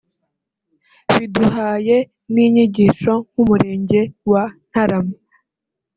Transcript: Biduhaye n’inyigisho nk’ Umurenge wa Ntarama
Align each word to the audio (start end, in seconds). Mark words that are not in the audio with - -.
Biduhaye 1.13 1.97
n’inyigisho 2.33 3.13
nk’ 3.31 3.37
Umurenge 3.41 4.01
wa 4.31 4.43
Ntarama 4.69 5.15